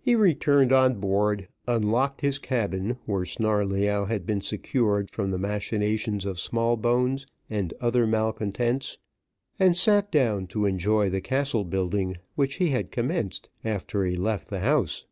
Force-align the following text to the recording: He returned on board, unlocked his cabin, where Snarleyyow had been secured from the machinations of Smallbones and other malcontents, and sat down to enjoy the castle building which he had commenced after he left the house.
He 0.00 0.14
returned 0.14 0.72
on 0.72 1.00
board, 1.00 1.48
unlocked 1.66 2.22
his 2.22 2.38
cabin, 2.38 2.96
where 3.04 3.26
Snarleyyow 3.26 4.06
had 4.06 4.24
been 4.24 4.40
secured 4.40 5.10
from 5.10 5.30
the 5.30 5.38
machinations 5.38 6.24
of 6.24 6.40
Smallbones 6.40 7.26
and 7.50 7.74
other 7.78 8.06
malcontents, 8.06 8.96
and 9.58 9.76
sat 9.76 10.10
down 10.10 10.46
to 10.46 10.64
enjoy 10.64 11.10
the 11.10 11.20
castle 11.20 11.64
building 11.66 12.16
which 12.36 12.54
he 12.54 12.70
had 12.70 12.90
commenced 12.90 13.50
after 13.66 14.02
he 14.02 14.16
left 14.16 14.48
the 14.48 14.60
house. 14.60 15.04